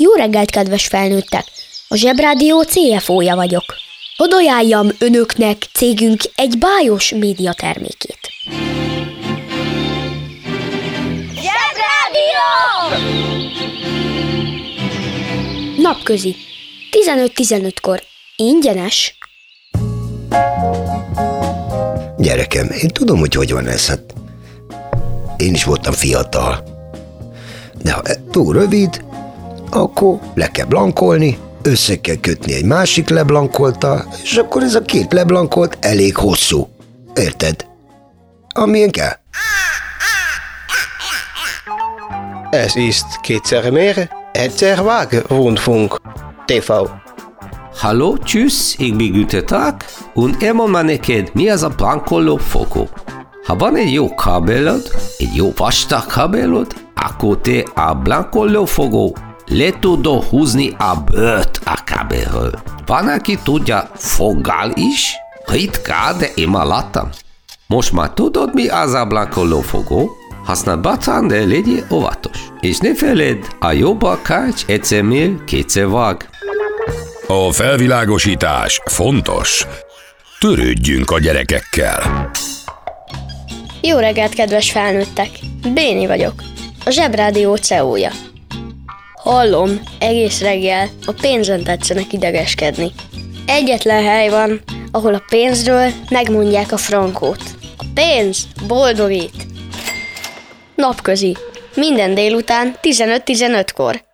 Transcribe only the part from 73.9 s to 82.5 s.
akács egyszer mér, kétszer vág. A felvilágosítás fontos. Törődjünk a gyerekekkel.